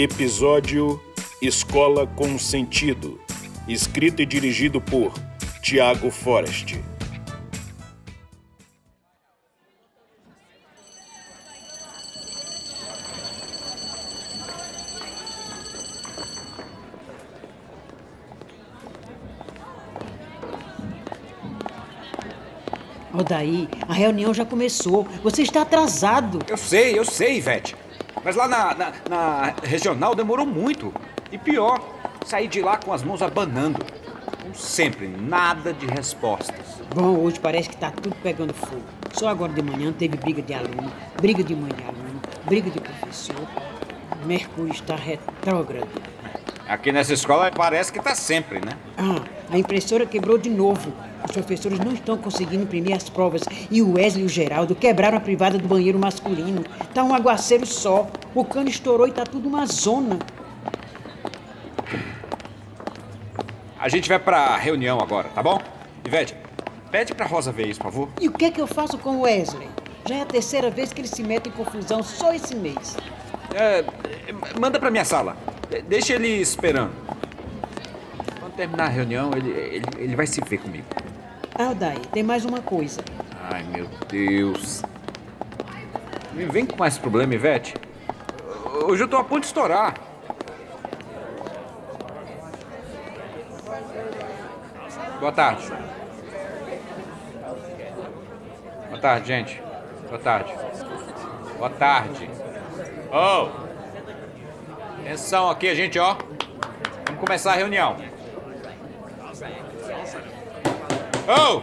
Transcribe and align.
Episódio 0.00 1.02
Escola 1.42 2.06
com 2.06 2.38
Sentido. 2.38 3.20
Escrito 3.66 4.22
e 4.22 4.26
dirigido 4.26 4.80
por 4.80 5.12
Tiago 5.60 6.08
Forest. 6.08 6.80
Odaí, 23.12 23.68
a 23.88 23.92
reunião 23.92 24.32
já 24.32 24.44
começou. 24.44 25.08
Você 25.24 25.42
está 25.42 25.62
atrasado. 25.62 26.38
Eu 26.48 26.56
sei, 26.56 26.96
eu 26.96 27.04
sei, 27.04 27.38
Ivete. 27.38 27.74
Mas 28.24 28.36
lá 28.36 28.48
na, 28.48 28.74
na, 28.74 28.92
na 29.08 29.54
regional 29.62 30.14
demorou 30.14 30.46
muito. 30.46 30.92
E 31.30 31.38
pior, 31.38 31.80
saí 32.26 32.48
de 32.48 32.60
lá 32.60 32.76
com 32.76 32.92
as 32.92 33.02
mãos 33.02 33.22
abanando. 33.22 33.84
Como 34.42 34.54
sempre, 34.54 35.08
nada 35.08 35.72
de 35.72 35.86
respostas. 35.86 36.80
Bom, 36.94 37.18
hoje 37.18 37.38
parece 37.38 37.68
que 37.68 37.74
está 37.74 37.90
tudo 37.90 38.14
pegando 38.22 38.54
fogo. 38.54 38.82
Só 39.12 39.28
agora 39.28 39.52
de 39.52 39.62
manhã 39.62 39.92
teve 39.92 40.16
briga 40.16 40.40
de 40.42 40.54
aluno, 40.54 40.90
briga 41.20 41.42
de 41.42 41.54
mãe 41.54 41.70
de 41.72 41.82
aluno, 41.82 42.20
briga 42.44 42.70
de 42.70 42.80
professor. 42.80 43.46
Mercúrio 44.24 44.72
está 44.72 44.96
retrógrado. 44.96 45.88
Aqui 46.68 46.92
nessa 46.92 47.14
escola 47.14 47.50
parece 47.50 47.92
que 47.92 48.00
tá 48.00 48.14
sempre, 48.14 48.60
né? 48.60 48.72
Ah, 48.96 49.22
a 49.50 49.58
impressora 49.58 50.04
quebrou 50.04 50.36
de 50.36 50.50
novo. 50.50 50.92
Os 51.28 51.32
professores 51.32 51.78
não 51.78 51.92
estão 51.92 52.16
conseguindo 52.16 52.62
imprimir 52.62 52.96
as 52.96 53.08
provas. 53.10 53.42
E 53.70 53.82
o 53.82 53.94
Wesley 53.94 54.22
e 54.22 54.26
o 54.26 54.28
Geraldo 54.30 54.74
quebraram 54.74 55.18
a 55.18 55.20
privada 55.20 55.58
do 55.58 55.68
banheiro 55.68 55.98
masculino. 55.98 56.64
Tá 56.94 57.04
um 57.04 57.14
aguaceiro 57.14 57.66
só. 57.66 58.08
O 58.34 58.44
cano 58.44 58.68
estourou 58.70 59.06
e 59.06 59.12
tá 59.12 59.24
tudo 59.24 59.46
uma 59.46 59.66
zona. 59.66 60.18
A 63.78 63.88
gente 63.90 64.08
vai 64.08 64.18
pra 64.18 64.56
reunião 64.56 64.98
agora, 65.00 65.28
tá 65.28 65.42
bom? 65.42 65.60
Ivete, 66.04 66.34
pede 66.90 67.14
pra 67.14 67.26
Rosa 67.26 67.52
ver 67.52 67.66
isso, 67.68 67.78
por 67.80 67.92
favor. 67.92 68.08
E 68.20 68.26
o 68.28 68.32
que 68.32 68.46
é 68.46 68.50
que 68.50 68.60
eu 68.60 68.66
faço 68.66 68.96
com 68.98 69.16
o 69.18 69.20
Wesley? 69.22 69.68
Já 70.08 70.16
é 70.16 70.22
a 70.22 70.26
terceira 70.26 70.70
vez 70.70 70.92
que 70.94 71.02
ele 71.02 71.08
se 71.08 71.22
mete 71.22 71.48
em 71.48 71.52
confusão 71.52 72.02
só 72.02 72.32
esse 72.32 72.56
mês. 72.56 72.96
É, 73.54 73.84
manda 74.58 74.80
pra 74.80 74.90
minha 74.90 75.04
sala. 75.04 75.36
De- 75.70 75.82
Deixa 75.82 76.14
ele 76.14 76.28
esperando. 76.28 76.90
Quando 78.40 78.54
terminar 78.54 78.84
a 78.86 78.88
reunião, 78.88 79.30
ele, 79.36 79.50
ele, 79.50 79.84
ele 79.98 80.16
vai 80.16 80.26
se 80.26 80.40
ver 80.40 80.56
comigo. 80.58 80.86
Ah, 81.54 81.74
daí, 81.74 81.98
tem 82.12 82.22
mais 82.22 82.44
uma 82.44 82.60
coisa. 82.60 83.00
Ai, 83.50 83.62
meu 83.64 83.88
Deus. 84.08 84.82
Me 86.32 86.44
vem 86.46 86.64
com 86.64 86.76
mais 86.76 86.98
problema, 86.98 87.34
Ivete. 87.34 87.74
Hoje 88.86 89.02
eu 89.02 89.08
tô 89.08 89.16
a 89.16 89.24
ponto 89.24 89.40
de 89.40 89.46
estourar. 89.46 89.94
Boa 95.18 95.32
tarde. 95.32 95.72
Boa 98.88 99.00
tarde, 99.00 99.26
gente. 99.26 99.62
Boa 100.08 100.18
tarde. 100.18 100.54
Boa 101.58 101.70
tarde. 101.70 102.30
Oh! 103.10 103.48
Atenção 105.00 105.50
aqui, 105.50 105.74
gente, 105.74 105.98
ó. 105.98 106.16
Vamos 107.06 107.20
começar 107.20 107.52
a 107.52 107.56
reunião. 107.56 107.96
Oh! 111.28 111.62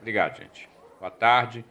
Obrigado, 0.00 0.36
gente. 0.38 0.68
Boa 0.98 1.10
tarde. 1.10 1.64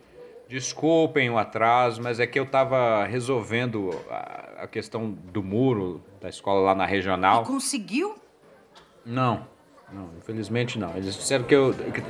Desculpem 0.47 1.29
o 1.29 1.37
atraso, 1.37 2.01
mas 2.01 2.19
é 2.19 2.27
que 2.27 2.39
eu 2.39 2.45
tava 2.45 3.05
resolvendo 3.05 3.91
a, 4.09 4.63
a 4.63 4.67
questão 4.67 5.11
do 5.11 5.41
muro 5.43 6.03
da 6.19 6.27
escola 6.27 6.59
lá 6.61 6.75
na 6.75 6.85
regional. 6.85 7.43
Conseguiu? 7.43 8.15
Não, 9.05 9.45
não, 9.91 10.09
infelizmente 10.17 10.77
não. 10.77 10.89
Eles 10.95 11.15
disseram 11.15 11.45
que 11.45 11.55
eu. 11.55 11.73
que- 11.73 12.01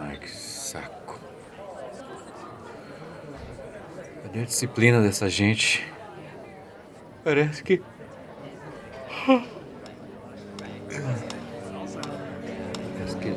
Ai, 0.00 0.16
que 0.18 0.28
saco. 0.30 1.03
A 4.34 4.38
disciplina 4.38 5.00
dessa 5.00 5.30
gente? 5.30 5.86
Parece 7.22 7.62
que. 7.62 7.80
Parece 12.96 13.16
que. 13.18 13.32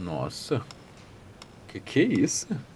Nossa, 0.00 0.62
que 1.66 1.80
que 1.80 1.98
é 1.98 2.04
isso? 2.04 2.69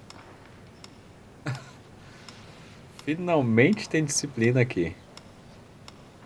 Finalmente 3.04 3.88
tem 3.88 4.02
disciplina 4.02 4.62
aqui. 4.62 4.96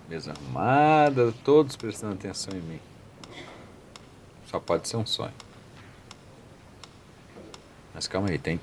Mesa 0.08 0.32
arrumada, 0.32 1.34
todos 1.44 1.74
prestando 1.74 2.14
atenção 2.14 2.56
em 2.56 2.62
mim. 2.62 2.80
Só 4.46 4.60
pode 4.60 4.88
ser 4.88 4.96
um 4.96 5.04
sonho. 5.04 5.34
Mas 7.92 8.06
calma 8.06 8.30
aí, 8.30 8.38
tem. 8.38 8.60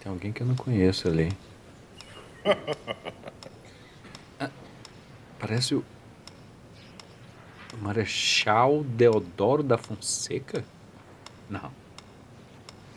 Tem 0.00 0.10
alguém 0.10 0.32
que 0.32 0.40
eu 0.40 0.46
não 0.46 0.56
conheço 0.56 1.08
ali. 1.08 1.30
Ah, 4.38 4.50
parece 5.38 5.74
o. 5.74 5.82
o 7.72 7.76
Marechal 7.78 8.84
Deodoro 8.84 9.62
da 9.62 9.78
Fonseca? 9.78 10.62
Não. 11.48 11.72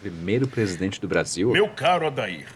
Primeiro 0.01 0.49
presidente 0.49 0.99
do 0.99 1.07
Brasil? 1.07 1.51
Meu 1.51 1.69
caro 1.69 2.07
Adair, 2.07 2.49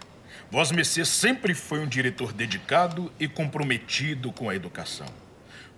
Vos 0.53 0.72
Messê 0.72 1.03
sempre 1.03 1.56
foi 1.56 1.80
um 1.80 1.88
diretor 1.88 2.31
dedicado 2.31 3.12
e 3.19 3.28
comprometido 3.28 4.31
com 4.31 4.52
a 4.52 4.56
educação. 4.56 5.08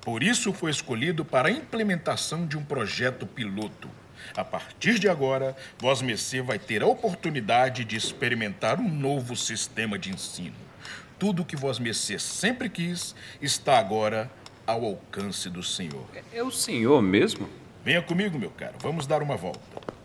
Por 0.01 0.21
isso 0.21 0.51
foi 0.51 0.69
escolhido 0.69 1.23
para 1.23 1.47
a 1.47 1.51
implementação 1.51 2.45
de 2.45 2.57
um 2.57 2.65
projeto 2.65 3.25
piloto. 3.25 3.89
A 4.35 4.43
partir 4.43 4.99
de 4.99 5.07
agora, 5.07 5.55
Vos 5.79 6.01
Messê 6.01 6.41
vai 6.41 6.59
ter 6.59 6.83
a 6.83 6.87
oportunidade 6.87 7.85
de 7.85 7.95
experimentar 7.95 8.77
um 8.77 8.89
novo 8.89 9.33
sistema 9.33 9.97
de 9.97 10.11
ensino. 10.11 10.57
Tudo 11.17 11.43
o 11.43 11.45
que 11.45 11.55
Vos 11.55 11.79
Messê 11.79 12.19
sempre 12.19 12.67
quis 12.67 13.15
está 13.41 13.79
agora 13.79 14.29
ao 14.67 14.83
alcance 14.83 15.49
do 15.49 15.63
Senhor. 15.63 16.05
É 16.33 16.43
o 16.43 16.51
senhor 16.51 17.01
mesmo? 17.01 17.47
Venha 17.81 18.01
comigo, 18.01 18.37
meu 18.37 18.49
caro, 18.49 18.75
vamos 18.81 19.07
dar 19.07 19.23
uma 19.23 19.37
volta. 19.37 19.95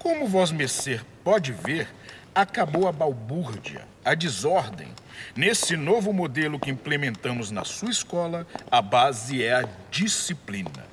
Como 0.00 0.26
Messer 0.54 1.04
pode 1.22 1.52
ver, 1.52 1.86
acabou 2.34 2.88
a 2.88 2.92
balbúrdia, 2.92 3.86
a 4.04 4.14
desordem. 4.14 4.88
Nesse 5.36 5.76
novo 5.76 6.12
modelo 6.12 6.58
que 6.58 6.70
implementamos 6.70 7.50
na 7.50 7.64
sua 7.64 7.90
escola, 7.90 8.46
a 8.70 8.80
base 8.80 9.42
é 9.42 9.54
a 9.54 9.68
disciplina. 9.90 10.90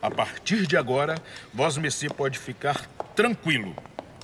A 0.00 0.10
partir 0.10 0.66
de 0.66 0.76
agora, 0.76 1.16
vós 1.52 1.76
Messer 1.76 2.12
pode 2.12 2.38
ficar 2.38 2.86
tranquilo. 3.14 3.74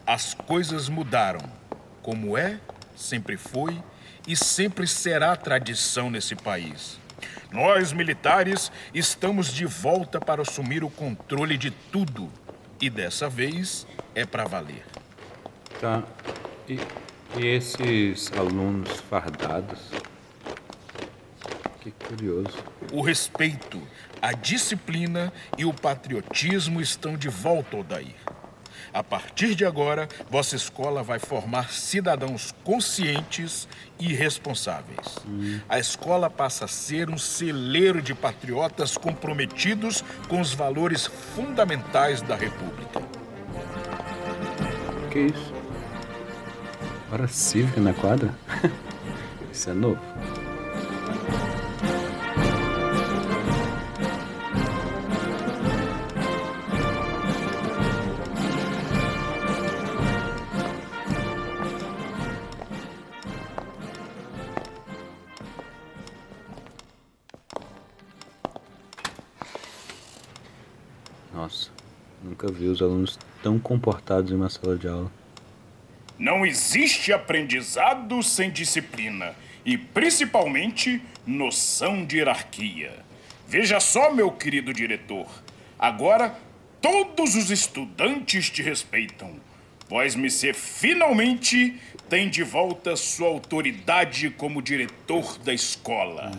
As 0.06 0.34
coisas 0.34 0.88
mudaram. 0.88 1.40
Como 2.02 2.36
é, 2.36 2.60
sempre 2.96 3.36
foi 3.36 3.82
e 4.26 4.36
sempre 4.36 4.86
será 4.86 5.34
tradição 5.36 6.10
nesse 6.10 6.36
país. 6.36 6.98
Nós, 7.50 7.92
militares, 7.92 8.70
estamos 8.92 9.52
de 9.52 9.64
volta 9.64 10.20
para 10.20 10.42
assumir 10.42 10.82
o 10.82 10.90
controle 10.90 11.56
de 11.56 11.70
tudo. 11.70 12.30
E 12.80 12.90
dessa 12.90 13.28
vez 13.28 13.86
é 14.14 14.24
para 14.24 14.44
valer. 14.44 14.84
Tá. 15.80 16.02
E, 16.68 16.78
e 17.38 17.46
esses 17.46 18.32
alunos 18.32 19.00
fardados? 19.10 19.90
Que 21.80 21.90
curioso. 21.90 22.56
O 22.90 23.02
respeito, 23.02 23.82
a 24.22 24.32
disciplina 24.32 25.30
e 25.58 25.66
o 25.66 25.74
patriotismo 25.74 26.80
estão 26.80 27.16
de 27.16 27.28
volta, 27.28 27.76
Odair. 27.76 28.14
A 28.94 29.02
partir 29.02 29.54
de 29.54 29.64
agora, 29.64 30.08
vossa 30.30 30.56
escola 30.56 31.02
vai 31.02 31.18
formar 31.18 31.70
cidadãos 31.72 32.54
conscientes 32.62 33.68
e 33.98 34.14
responsáveis. 34.14 35.18
A 35.68 35.78
escola 35.78 36.30
passa 36.30 36.64
a 36.64 36.68
ser 36.68 37.10
um 37.10 37.18
celeiro 37.18 38.00
de 38.00 38.14
patriotas 38.14 38.96
comprometidos 38.96 40.02
com 40.28 40.40
os 40.40 40.54
valores 40.54 41.06
fundamentais 41.06 42.22
da 42.22 42.36
República. 42.36 43.02
Que 45.10 45.18
isso? 45.26 45.53
Hora 47.12 47.28
cívica 47.28 47.80
na 47.80 47.92
quadra? 47.92 48.34
Isso 49.52 49.70
é 49.70 49.74
novo. 49.74 50.00
Nossa, 71.32 71.70
nunca 72.22 72.50
vi 72.50 72.66
os 72.66 72.80
alunos 72.80 73.18
tão 73.42 73.58
comportados 73.58 74.32
em 74.32 74.34
uma 74.34 74.48
sala 74.48 74.76
de 74.76 74.88
aula. 74.88 75.23
Não 76.18 76.46
existe 76.46 77.12
aprendizado 77.12 78.22
sem 78.22 78.50
disciplina 78.50 79.34
e, 79.64 79.76
principalmente, 79.76 81.02
noção 81.26 82.04
de 82.04 82.18
hierarquia. 82.18 82.92
Veja 83.48 83.80
só, 83.80 84.12
meu 84.12 84.30
querido 84.30 84.72
diretor. 84.72 85.28
Agora 85.78 86.38
todos 86.80 87.34
os 87.34 87.50
estudantes 87.50 88.50
te 88.50 88.62
respeitam. 88.62 89.40
Vós-me 89.88 90.30
finalmente 90.52 91.80
tem 92.08 92.28
de 92.28 92.42
volta 92.42 92.96
sua 92.96 93.28
autoridade 93.28 94.30
como 94.30 94.62
diretor 94.62 95.38
da 95.38 95.52
escola. 95.52 96.30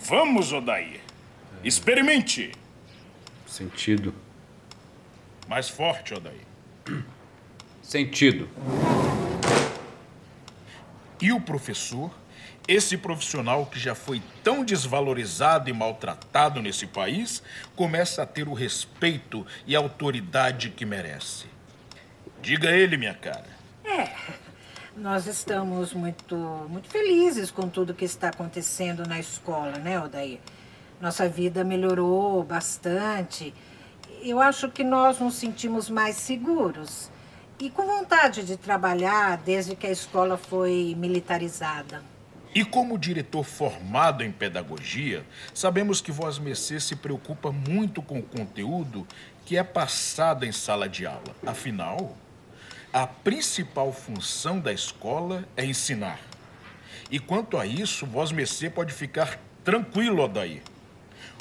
Vamos, 0.00 0.52
Odair. 0.52 1.00
Experimente. 1.62 2.52
Sentido. 3.46 4.14
Mais 5.48 5.68
forte, 5.68 6.14
Odair. 6.14 6.40
Sentido. 7.84 8.48
E 11.20 11.30
o 11.32 11.40
professor, 11.40 12.10
esse 12.66 12.96
profissional 12.96 13.66
que 13.66 13.78
já 13.78 13.94
foi 13.94 14.22
tão 14.42 14.64
desvalorizado 14.64 15.68
e 15.68 15.72
maltratado 15.72 16.62
nesse 16.62 16.86
país, 16.86 17.42
começa 17.76 18.22
a 18.22 18.26
ter 18.26 18.48
o 18.48 18.54
respeito 18.54 19.46
e 19.66 19.76
a 19.76 19.78
autoridade 19.78 20.70
que 20.70 20.86
merece. 20.86 21.44
Diga 22.40 22.70
ele, 22.70 22.96
minha 22.96 23.14
cara. 23.14 23.46
É, 23.84 24.10
nós 24.96 25.26
estamos 25.26 25.92
muito, 25.92 26.36
muito 26.68 26.88
felizes 26.88 27.50
com 27.50 27.68
tudo 27.68 27.94
que 27.94 28.06
está 28.06 28.30
acontecendo 28.30 29.06
na 29.06 29.20
escola, 29.20 29.78
né, 29.78 30.00
Odair? 30.00 30.40
Nossa 31.00 31.28
vida 31.28 31.62
melhorou 31.62 32.42
bastante. 32.42 33.54
Eu 34.22 34.40
acho 34.40 34.70
que 34.70 34.82
nós 34.82 35.20
nos 35.20 35.34
sentimos 35.34 35.90
mais 35.90 36.16
seguros 36.16 37.12
e 37.64 37.70
com 37.70 37.86
vontade 37.86 38.44
de 38.44 38.58
trabalhar 38.58 39.38
desde 39.38 39.74
que 39.74 39.86
a 39.86 39.90
escola 39.90 40.36
foi 40.36 40.94
militarizada. 40.98 42.02
E 42.54 42.62
como 42.62 42.98
diretor 42.98 43.42
formado 43.42 44.22
em 44.22 44.30
pedagogia, 44.30 45.24
sabemos 45.54 46.02
que 46.02 46.12
Vós 46.12 46.38
Mercê 46.38 46.78
se 46.78 46.94
preocupa 46.94 47.50
muito 47.50 48.02
com 48.02 48.18
o 48.18 48.22
conteúdo 48.22 49.08
que 49.46 49.56
é 49.56 49.64
passado 49.64 50.44
em 50.44 50.52
sala 50.52 50.86
de 50.86 51.06
aula. 51.06 51.34
Afinal, 51.46 52.14
a 52.92 53.06
principal 53.06 53.94
função 53.94 54.60
da 54.60 54.70
escola 54.70 55.48
é 55.56 55.64
ensinar. 55.64 56.20
E 57.10 57.18
quanto 57.18 57.56
a 57.56 57.64
isso, 57.64 58.04
Vós 58.04 58.30
Mercê 58.30 58.68
pode 58.68 58.92
ficar 58.92 59.40
tranquilo, 59.64 60.22
Odair. 60.22 60.60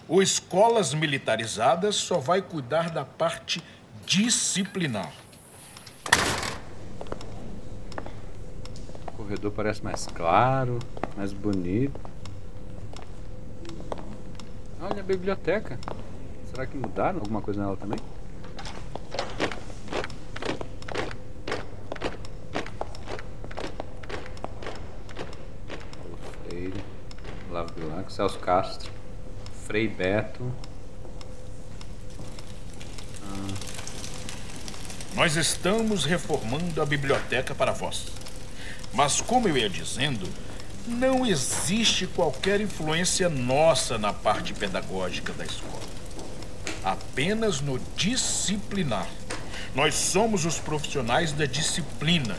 O 0.07 0.21
Escolas 0.21 0.93
Militarizadas 0.93 1.97
só 1.97 2.17
vai 2.17 2.41
cuidar 2.41 2.89
da 2.89 3.03
parte 3.03 3.61
disciplinar. 4.05 5.22
O 9.07 9.11
corredor 9.17 9.51
parece 9.51 9.83
mais 9.83 10.07
claro, 10.07 10.79
mais 11.15 11.31
bonito. 11.33 11.99
Olha 14.81 14.99
a 14.99 15.03
biblioteca. 15.03 15.79
Será 16.49 16.65
que 16.67 16.77
mudaram 16.77 17.19
alguma 17.19 17.41
coisa 17.41 17.61
nela 17.61 17.77
também? 17.77 17.97
Paulo 25.97 26.17
Freire, 26.47 26.83
Olavo 27.49 27.73
Bilac, 27.73 28.11
Celso 28.11 28.39
Castro, 28.39 28.91
Frei 29.65 29.87
Beto. 29.87 30.43
Nós 35.15 35.35
estamos 35.35 36.05
reformando 36.05 36.81
a 36.81 36.85
biblioteca 36.85 37.53
para 37.53 37.71
vós. 37.71 38.05
Mas, 38.91 39.21
como 39.21 39.47
eu 39.47 39.55
ia 39.55 39.69
dizendo, 39.69 40.27
não 40.87 41.23
existe 41.23 42.07
qualquer 42.07 42.59
influência 42.59 43.29
nossa 43.29 43.99
na 43.99 44.11
parte 44.11 44.53
pedagógica 44.53 45.31
da 45.33 45.45
escola. 45.45 45.83
Apenas 46.83 47.61
no 47.61 47.79
disciplinar. 47.95 49.07
Nós 49.75 49.93
somos 49.93 50.45
os 50.45 50.57
profissionais 50.57 51.31
da 51.31 51.45
disciplina. 51.45 52.35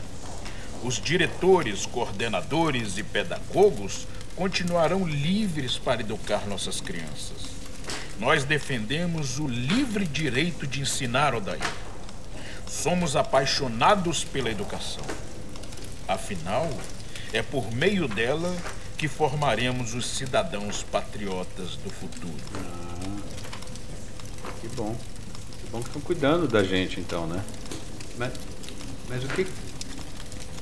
Os 0.83 0.99
diretores, 0.99 1.85
coordenadores 1.85 2.97
e 2.97 3.03
pedagogos 3.03 4.05
continuarão 4.35 5.07
livres 5.07 5.77
para 5.77 6.01
educar 6.01 6.45
nossas 6.45 6.81
crianças. 6.81 7.55
Nós 8.19 8.43
defendemos 8.43 9.39
o 9.39 9.47
livre 9.47 10.05
direito 10.05 10.67
de 10.67 10.81
ensinar, 10.81 11.33
Odair. 11.33 11.84
Somos 12.67 13.15
apaixonados 13.15 14.23
pela 14.23 14.49
educação. 14.49 15.03
Afinal, 16.07 16.69
é 17.33 17.41
por 17.41 17.71
meio 17.71 18.07
dela 18.07 18.55
que 18.97 19.07
formaremos 19.07 19.93
os 19.93 20.05
cidadãos 20.05 20.83
patriotas 20.83 21.75
do 21.77 21.89
futuro. 21.89 22.33
Que 24.61 24.67
bom. 24.69 24.95
Que 25.61 25.69
bom 25.69 25.81
que 25.81 25.87
estão 25.87 26.01
cuidando 26.01 26.47
da 26.47 26.63
gente 26.63 26.99
então, 26.99 27.27
né? 27.27 27.43
Mas, 28.17 28.33
mas 29.09 29.23
o 29.23 29.27
que. 29.27 29.47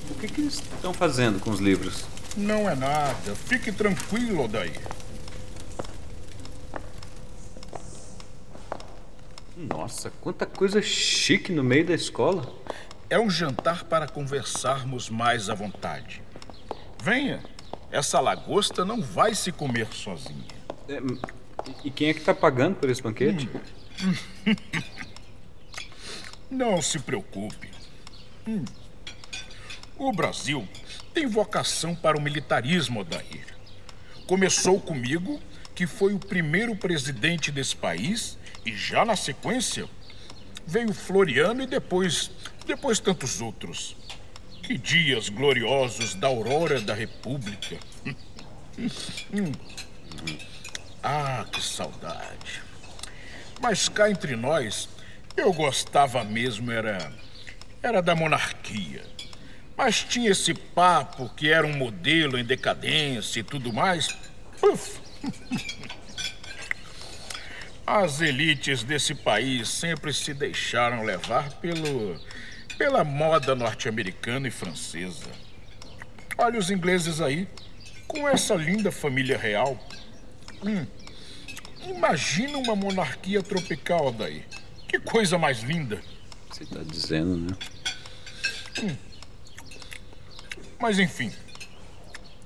O 0.09 0.15
que, 0.15 0.27
que 0.27 0.41
eles 0.41 0.55
estão 0.55 0.93
fazendo 0.93 1.39
com 1.39 1.49
os 1.51 1.59
livros? 1.59 2.03
Não 2.35 2.69
é 2.69 2.75
nada. 2.75 3.35
Fique 3.47 3.71
tranquilo, 3.71 4.43
Odair. 4.43 4.79
Nossa, 9.93 10.09
quanta 10.21 10.47
coisa 10.47 10.81
chique 10.81 11.51
no 11.51 11.63
meio 11.63 11.85
da 11.85 11.93
escola. 11.93 12.51
É 13.11 13.19
um 13.19 13.29
jantar 13.29 13.83
para 13.83 14.07
conversarmos 14.07 15.07
mais 15.07 15.51
à 15.51 15.53
vontade. 15.53 16.19
Venha. 16.99 17.43
Essa 17.91 18.19
lagosta 18.19 18.83
não 18.83 19.03
vai 19.03 19.35
se 19.35 19.51
comer 19.51 19.85
sozinha. 19.93 20.47
É, 20.89 20.99
e 21.83 21.91
quem 21.91 22.09
é 22.09 22.13
que 22.13 22.21
está 22.21 22.33
pagando 22.33 22.77
por 22.77 22.89
esse 22.89 23.03
banquete? 23.03 23.47
Não 26.49 26.81
se 26.81 26.97
preocupe. 26.97 27.69
Hum. 28.47 28.65
O 29.95 30.11
Brasil 30.11 30.67
tem 31.13 31.27
vocação 31.27 31.93
para 31.95 32.17
o 32.17 32.21
militarismo, 32.21 33.01
Odair. 33.01 33.45
Começou 34.25 34.81
comigo, 34.81 35.39
que 35.75 35.85
foi 35.85 36.15
o 36.15 36.19
primeiro 36.19 36.75
presidente 36.75 37.51
desse 37.51 37.75
país, 37.75 38.39
e 38.65 38.75
já 38.75 39.03
na 39.05 39.15
sequência 39.15 39.87
veio 40.65 40.93
Floriano 40.93 41.63
e 41.63 41.67
depois, 41.67 42.31
depois 42.65 42.99
tantos 42.99 43.41
outros. 43.41 43.95
Que 44.61 44.77
dias 44.77 45.27
gloriosos 45.27 46.15
da 46.15 46.27
aurora 46.27 46.79
da 46.79 46.93
República. 46.93 47.77
Ah, 51.05 51.45
que 51.51 51.61
saudade. 51.61 52.61
Mas 53.61 53.89
cá 53.89 54.09
entre 54.09 54.37
nós, 54.37 54.87
eu 55.35 55.51
gostava 55.51 56.23
mesmo 56.23 56.71
era 56.71 57.11
era 57.83 58.01
da 58.01 58.15
monarquia. 58.15 59.03
Mas 59.75 60.01
tinha 60.01 60.31
esse 60.31 60.53
papo 60.53 61.29
que 61.35 61.49
era 61.49 61.67
um 61.67 61.75
modelo 61.75 62.39
em 62.39 62.45
decadência 62.45 63.41
e 63.41 63.43
tudo 63.43 63.73
mais. 63.73 64.07
Uf. 64.61 65.01
As 67.85 68.21
elites 68.21 68.83
desse 68.83 69.13
país 69.13 69.67
sempre 69.67 70.13
se 70.13 70.33
deixaram 70.33 71.03
levar 71.03 71.51
pelo 71.59 72.19
pela 72.77 73.03
moda 73.03 73.55
norte-americana 73.55 74.47
e 74.47 74.51
francesa. 74.51 75.29
Olha 76.37 76.57
os 76.57 76.71
ingleses 76.71 77.21
aí, 77.21 77.47
com 78.07 78.27
essa 78.27 78.55
linda 78.55 78.91
família 78.91 79.37
real. 79.37 79.77
Hum, 80.63 80.85
imagina 81.87 82.57
uma 82.57 82.75
monarquia 82.75 83.43
tropical 83.43 84.11
daí. 84.11 84.43
Que 84.87 84.99
coisa 84.99 85.37
mais 85.37 85.61
linda. 85.61 86.01
Você 86.49 86.63
está 86.63 86.79
dizendo, 86.83 87.37
né? 87.37 87.57
Hum. 88.81 88.95
Mas 90.79 90.99
enfim, 90.99 91.31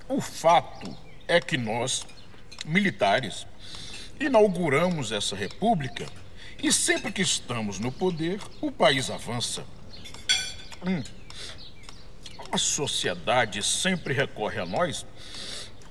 o 0.08 0.22
fato 0.22 0.96
é 1.28 1.40
que 1.40 1.58
nós, 1.58 2.06
militares, 2.66 3.48
inauguramos 4.20 5.12
essa 5.12 5.36
república 5.36 6.06
e 6.62 6.72
sempre 6.72 7.12
que 7.12 7.22
estamos 7.22 7.80
no 7.80 7.92
poder, 7.92 8.40
o 8.62 8.72
país 8.72 9.10
avança. 9.10 9.64
Hum. 10.86 11.04
A 12.52 12.58
sociedade 12.58 13.62
sempre 13.62 14.14
recorre 14.14 14.60
a 14.60 14.66
nós 14.66 15.06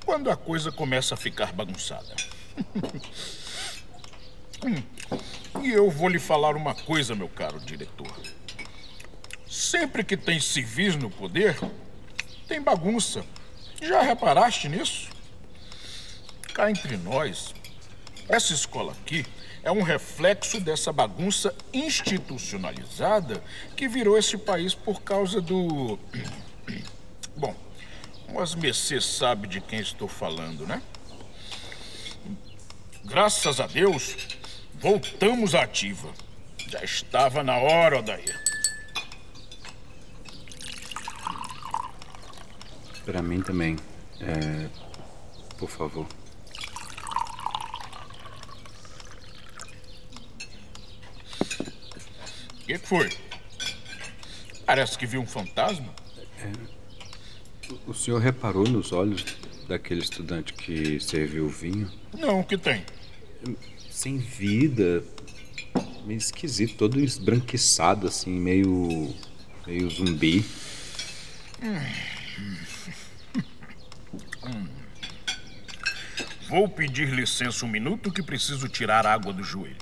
quando 0.05 0.29
a 0.29 0.35
coisa 0.35 0.71
começa 0.71 1.13
a 1.13 1.17
ficar 1.17 1.53
bagunçada. 1.53 2.15
hum. 4.65 4.83
E 5.63 5.71
eu 5.71 5.89
vou 5.89 6.09
lhe 6.09 6.19
falar 6.19 6.55
uma 6.55 6.75
coisa, 6.75 7.15
meu 7.15 7.29
caro 7.29 7.59
diretor. 7.59 8.11
Sempre 9.47 10.03
que 10.03 10.17
tem 10.17 10.39
civis 10.39 10.95
no 10.95 11.09
poder, 11.09 11.57
tem 12.47 12.61
bagunça. 12.61 13.25
Já 13.81 14.01
reparaste 14.01 14.67
nisso? 14.67 15.09
Cá 16.53 16.69
entre 16.69 16.97
nós, 16.97 17.53
essa 18.29 18.53
escola 18.53 18.91
aqui 18.91 19.25
é 19.63 19.71
um 19.71 19.81
reflexo 19.81 20.59
dessa 20.59 20.91
bagunça 20.91 21.53
institucionalizada 21.73 23.43
que 23.75 23.87
virou 23.87 24.17
esse 24.17 24.37
país 24.37 24.73
por 24.73 25.01
causa 25.01 25.41
do. 25.41 25.97
Bom, 27.35 27.55
mas 28.33 28.55
Mercê 28.55 28.99
sabe 28.99 29.47
de 29.47 29.61
quem 29.61 29.79
estou 29.79 30.07
falando, 30.07 30.65
né? 30.65 30.81
Graças 33.05 33.59
a 33.61 33.67
Deus, 33.67 34.15
voltamos 34.75 35.55
à 35.55 35.63
ativa. 35.63 36.09
Já 36.69 36.83
estava 36.83 37.43
na 37.43 37.57
hora, 37.57 37.99
Odair. 37.99 38.43
Para 43.05 43.21
mim 43.21 43.41
também. 43.41 43.77
É... 44.19 44.67
Por 45.57 45.69
favor. 45.69 46.05
Que 52.67 52.77
foi? 52.77 53.09
Parece 54.65 54.97
que 54.97 55.05
viu 55.05 55.21
um 55.21 55.25
fantasma. 55.25 55.95
O 57.85 57.93
senhor 57.93 58.19
reparou 58.19 58.67
nos 58.67 58.91
olhos 58.91 59.23
daquele 59.67 60.01
estudante 60.01 60.53
que 60.53 60.99
serviu 60.99 61.45
o 61.45 61.49
vinho? 61.49 61.89
Não, 62.13 62.41
o 62.41 62.43
que 62.43 62.57
tem? 62.57 62.83
Sem 63.89 64.17
vida. 64.17 65.01
Meio 66.05 66.17
esquisito, 66.17 66.75
todo 66.75 66.99
esbranquiçado, 66.99 68.07
assim, 68.07 68.31
meio. 68.31 69.15
meio 69.65 69.89
zumbi. 69.89 70.45
Vou 76.49 76.69
pedir 76.69 77.09
licença 77.09 77.65
um 77.65 77.69
minuto 77.69 78.11
que 78.11 78.23
preciso 78.23 78.69
tirar 78.69 79.05
água 79.05 79.33
do 79.33 79.43
joelho. 79.43 79.75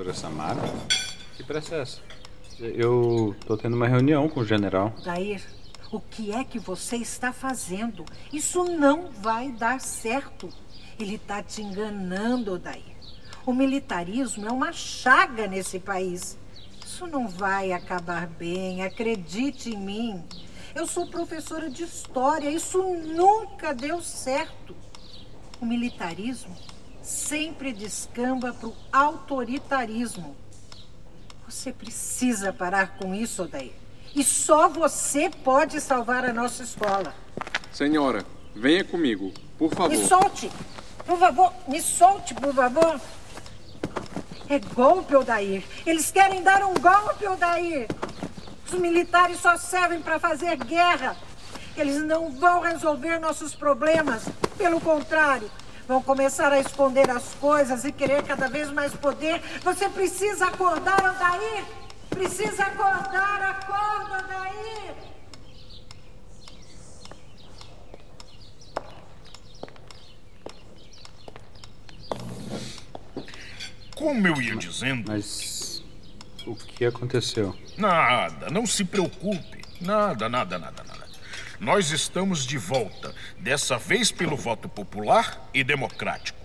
Professora 0.00 0.14
Samara? 0.14 0.62
Que 1.36 1.44
pressa 1.44 1.74
é 1.74 1.80
essa? 1.80 2.00
Eu 2.58 3.36
tô 3.46 3.54
tendo 3.54 3.76
uma 3.76 3.86
reunião 3.86 4.30
com 4.30 4.40
o 4.40 4.46
general. 4.46 4.94
Dair, 5.04 5.42
o 5.92 6.00
que 6.00 6.32
é 6.32 6.42
que 6.42 6.58
você 6.58 6.96
está 6.96 7.34
fazendo? 7.34 8.06
Isso 8.32 8.64
não 8.64 9.10
vai 9.10 9.52
dar 9.52 9.78
certo. 9.78 10.48
Ele 10.98 11.16
está 11.16 11.42
te 11.42 11.60
enganando, 11.60 12.58
Dair. 12.58 12.96
O 13.44 13.52
militarismo 13.52 14.46
é 14.48 14.50
uma 14.50 14.72
chaga 14.72 15.46
nesse 15.46 15.78
país. 15.78 16.38
Isso 16.82 17.06
não 17.06 17.28
vai 17.28 17.72
acabar 17.72 18.26
bem, 18.26 18.82
acredite 18.82 19.68
em 19.68 19.76
mim. 19.76 20.24
Eu 20.74 20.86
sou 20.86 21.08
professora 21.08 21.68
de 21.68 21.82
história, 21.82 22.48
isso 22.48 22.82
nunca 22.82 23.74
deu 23.74 24.00
certo. 24.00 24.74
O 25.60 25.66
militarismo 25.66 26.56
sempre 27.10 27.72
descamba 27.72 28.52
para 28.52 28.68
o 28.68 28.76
autoritarismo. 28.92 30.36
Você 31.48 31.72
precisa 31.72 32.52
parar 32.52 32.96
com 32.98 33.14
isso, 33.14 33.42
Odair. 33.42 33.72
E 34.14 34.22
só 34.22 34.68
você 34.68 35.28
pode 35.28 35.80
salvar 35.80 36.24
a 36.24 36.32
nossa 36.32 36.62
escola. 36.62 37.14
Senhora, 37.72 38.24
venha 38.54 38.84
comigo, 38.84 39.32
por 39.58 39.74
favor. 39.74 39.90
Me 39.90 40.06
solte! 40.06 40.50
Por 41.04 41.18
favor, 41.18 41.52
me 41.66 41.80
solte, 41.80 42.34
por 42.34 42.54
favor. 42.54 43.00
É 44.48 44.58
golpe, 44.58 45.16
Odair. 45.16 45.64
Eles 45.84 46.10
querem 46.10 46.42
dar 46.42 46.64
um 46.64 46.74
golpe, 46.74 47.26
Odair. 47.26 47.88
Os 48.66 48.78
militares 48.78 49.40
só 49.40 49.56
servem 49.56 50.00
para 50.00 50.20
fazer 50.20 50.56
guerra. 50.56 51.16
Eles 51.76 52.02
não 52.02 52.30
vão 52.30 52.60
resolver 52.60 53.18
nossos 53.18 53.54
problemas. 53.54 54.24
Pelo 54.56 54.80
contrário, 54.80 55.50
vão 55.90 56.00
começar 56.00 56.52
a 56.52 56.60
esconder 56.60 57.10
as 57.10 57.34
coisas 57.40 57.84
e 57.84 57.90
querer 57.90 58.22
cada 58.22 58.48
vez 58.48 58.70
mais 58.70 58.94
poder. 58.94 59.42
Você 59.64 59.88
precisa 59.88 60.46
acordar, 60.46 61.00
Odair. 61.00 61.64
Precisa 62.08 62.62
acordar, 62.62 63.42
acorda, 63.42 64.24
Odair. 64.24 64.94
Como 73.96 74.28
eu 74.28 74.40
ia 74.40 74.54
dizendo. 74.54 75.10
Mas. 75.10 75.82
o 76.46 76.54
que 76.54 76.84
aconteceu? 76.84 77.52
Nada, 77.76 78.48
não 78.48 78.64
se 78.64 78.84
preocupe. 78.84 79.64
Nada, 79.80 80.28
nada, 80.28 80.56
nada, 80.56 80.84
nada. 80.84 80.89
Nós 81.60 81.90
estamos 81.90 82.46
de 82.46 82.56
volta, 82.56 83.14
dessa 83.38 83.76
vez 83.76 84.10
pelo 84.10 84.34
voto 84.34 84.66
popular 84.66 85.46
e 85.52 85.62
democrático. 85.62 86.40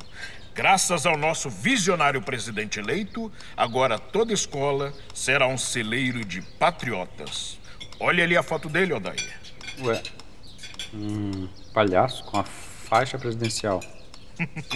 Graças 0.53 1.05
ao 1.05 1.15
nosso 1.17 1.49
visionário 1.49 2.21
presidente 2.21 2.79
eleito, 2.79 3.31
agora 3.55 3.97
toda 3.97 4.33
escola 4.33 4.93
será 5.13 5.47
um 5.47 5.57
celeiro 5.57 6.25
de 6.25 6.41
patriotas. 6.41 7.57
Olha 7.97 8.25
ali 8.25 8.35
a 8.35 8.43
foto 8.43 8.67
dele, 8.67 8.91
Odair. 8.91 9.39
Ué. 9.79 10.03
Um 10.93 11.47
palhaço 11.73 12.25
com 12.25 12.37
a 12.37 12.43
faixa 12.43 13.17
presidencial. 13.17 13.79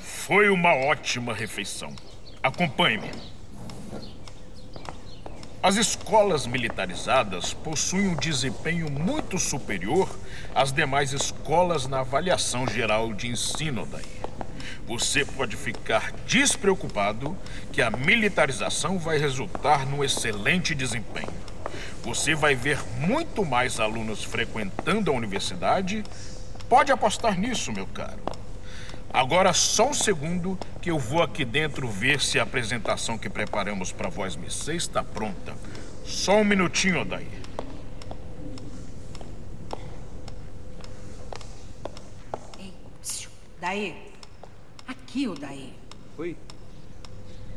Foi 0.00 0.48
uma 0.48 0.74
ótima 0.74 1.34
refeição. 1.34 1.94
Acompanhe-me. 2.42 3.37
As 5.68 5.76
escolas 5.76 6.46
militarizadas 6.46 7.52
possuem 7.52 8.08
um 8.08 8.14
desempenho 8.14 8.90
muito 8.90 9.38
superior 9.38 10.08
às 10.54 10.72
demais 10.72 11.12
escolas 11.12 11.86
na 11.86 11.98
avaliação 11.98 12.66
geral 12.66 13.12
de 13.12 13.28
ensino 13.28 13.84
daí. 13.84 14.02
Você 14.86 15.26
pode 15.26 15.56
ficar 15.56 16.10
despreocupado 16.26 17.36
que 17.70 17.82
a 17.82 17.90
militarização 17.90 18.98
vai 18.98 19.18
resultar 19.18 19.84
num 19.84 20.02
excelente 20.02 20.74
desempenho. 20.74 21.28
Você 22.02 22.34
vai 22.34 22.54
ver 22.54 22.82
muito 23.00 23.44
mais 23.44 23.78
alunos 23.78 24.24
frequentando 24.24 25.10
a 25.10 25.14
universidade. 25.14 26.02
Pode 26.66 26.90
apostar 26.90 27.38
nisso, 27.38 27.74
meu 27.74 27.86
caro. 27.88 28.22
Agora 29.12 29.52
só 29.52 29.88
um 29.88 29.94
segundo 29.94 30.58
que 30.82 30.90
eu 30.90 30.98
vou 30.98 31.22
aqui 31.22 31.44
dentro 31.44 31.88
ver 31.88 32.20
se 32.20 32.38
a 32.38 32.42
apresentação 32.42 33.16
que 33.16 33.30
preparamos 33.30 33.90
para 33.90 34.08
Voz 34.08 34.36
Missê 34.36 34.76
está 34.76 35.02
pronta. 35.02 35.56
Só 36.04 36.36
um 36.36 36.44
minutinho, 36.44 37.00
Odair. 37.00 37.26
Ei, 42.58 42.72
psiu, 43.00 43.30
Daí. 43.60 44.12
Aqui, 44.86 45.26
Odair. 45.28 45.70
Oi. 46.18 46.36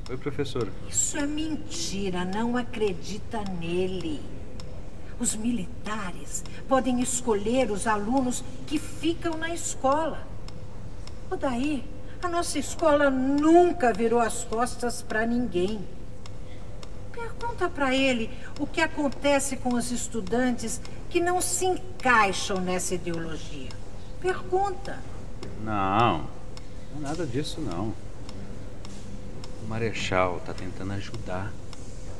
Oi, 0.10 0.18
professora. 0.18 0.72
Isso 0.90 1.18
é 1.18 1.26
mentira, 1.26 2.26
não 2.26 2.58
acredita 2.58 3.44
nele. 3.60 4.22
Os 5.20 5.36
militares 5.36 6.44
podem 6.68 7.02
escolher 7.02 7.70
os 7.70 7.86
alunos 7.88 8.44
que 8.66 8.80
ficam 8.80 9.38
na 9.38 9.54
escola. 9.54 10.31
O 11.32 11.38
daí, 11.38 11.82
a 12.22 12.28
nossa 12.28 12.60
escola 12.60 13.10
nunca 13.10 13.94
virou 13.94 14.20
as 14.20 14.44
costas 14.44 15.02
para 15.02 15.26
ninguém. 15.26 15.80
Pergunta 17.14 17.70
para 17.70 17.96
ele 17.96 18.30
o 18.60 18.68
que 18.68 18.82
acontece 18.82 19.56
com 19.56 19.74
os 19.74 19.92
estudantes 19.92 20.82
que 21.10 21.22
não 21.22 21.40
se 21.40 21.64
encaixam 21.66 22.58
nessa 22.60 22.96
ideologia. 22.96 23.70
Pergunta. 24.20 25.00
Não, 25.64 26.28
não 26.94 26.98
é 26.98 27.00
nada 27.00 27.26
disso 27.26 27.62
não. 27.62 27.94
O 29.64 29.70
Marechal 29.70 30.42
tá 30.46 30.54
tentando 30.54 30.92
ajudar. 30.94 31.50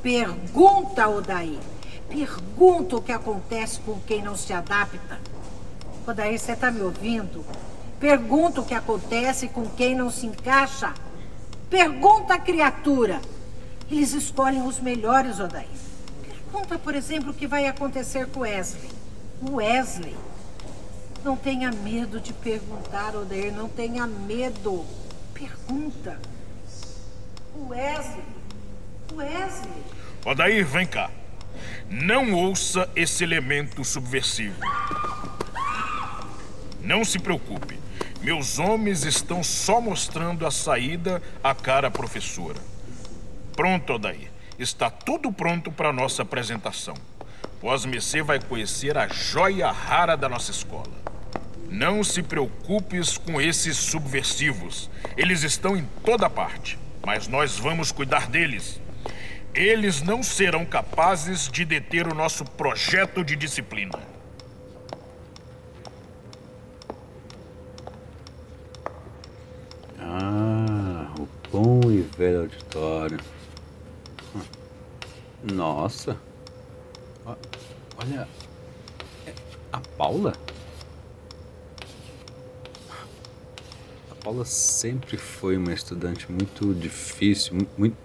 Pergunta, 0.02 1.06
Odaí. 1.06 1.60
Pergunta 2.08 2.96
o 2.96 3.02
que 3.02 3.12
acontece 3.12 3.78
com 3.80 4.00
quem 4.00 4.22
não 4.22 4.36
se 4.36 4.54
adapta. 4.54 5.20
Odaí, 6.06 6.38
você 6.38 6.52
está 6.52 6.70
me 6.70 6.80
ouvindo? 6.80 7.44
Pergunta 8.02 8.60
o 8.60 8.64
que 8.64 8.74
acontece 8.74 9.46
com 9.46 9.64
quem 9.64 9.94
não 9.94 10.10
se 10.10 10.26
encaixa. 10.26 10.92
Pergunta 11.70 12.34
a 12.34 12.38
criatura. 12.40 13.20
Eles 13.88 14.12
escolhem 14.12 14.66
os 14.66 14.80
melhores, 14.80 15.38
Odaí. 15.38 15.68
Pergunta, 16.20 16.80
por 16.80 16.96
exemplo, 16.96 17.30
o 17.30 17.34
que 17.34 17.46
vai 17.46 17.68
acontecer 17.68 18.26
com 18.26 18.40
Wesley. 18.40 18.90
Wesley. 19.48 20.16
Não 21.22 21.36
tenha 21.36 21.70
medo 21.70 22.18
de 22.18 22.32
perguntar, 22.32 23.14
Odair. 23.14 23.54
Não 23.54 23.68
tenha 23.68 24.04
medo. 24.04 24.84
Pergunta. 25.32 26.18
Wesley. 27.54 28.24
Wesley. 29.14 29.84
Odair, 30.26 30.66
vem 30.66 30.88
cá. 30.88 31.08
Não 31.88 32.34
ouça 32.34 32.90
esse 32.96 33.22
elemento 33.22 33.84
subversivo. 33.84 34.60
Não 36.80 37.04
se 37.04 37.20
preocupe. 37.20 37.81
Meus 38.22 38.60
homens 38.60 39.04
estão 39.04 39.42
só 39.42 39.80
mostrando 39.80 40.46
a 40.46 40.50
saída 40.50 41.20
à 41.42 41.52
cara 41.56 41.90
professora. 41.90 42.60
Pronto, 43.56 43.94
Odair. 43.94 44.30
Está 44.56 44.88
tudo 44.88 45.32
pronto 45.32 45.72
para 45.72 45.92
nossa 45.92 46.22
apresentação. 46.22 46.94
Vosmecê 47.60 48.22
vai 48.22 48.38
conhecer 48.38 48.96
a 48.96 49.08
joia 49.08 49.72
rara 49.72 50.16
da 50.16 50.28
nossa 50.28 50.52
escola. 50.52 50.92
Não 51.68 52.04
se 52.04 52.22
preocupes 52.22 53.18
com 53.18 53.40
esses 53.40 53.76
subversivos. 53.76 54.88
Eles 55.16 55.42
estão 55.42 55.76
em 55.76 55.84
toda 56.04 56.30
parte, 56.30 56.78
mas 57.04 57.26
nós 57.26 57.58
vamos 57.58 57.90
cuidar 57.90 58.28
deles. 58.28 58.80
Eles 59.52 60.00
não 60.00 60.22
serão 60.22 60.64
capazes 60.64 61.48
de 61.48 61.64
deter 61.64 62.06
o 62.06 62.14
nosso 62.14 62.44
projeto 62.44 63.24
de 63.24 63.34
disciplina. 63.34 64.11
Velho 72.22 72.40
auditório. 72.42 73.18
Nossa. 75.42 76.16
Olha. 77.26 78.28
é 79.26 79.32
A 79.72 79.80
Paula? 79.80 80.32
A 84.10 84.14
Paula 84.22 84.44
sempre 84.44 85.16
foi 85.16 85.56
uma 85.56 85.72
estudante 85.72 86.30
muito 86.30 86.72
difícil, 86.74 87.56
mu- 87.56 87.66
muito, 87.76 87.96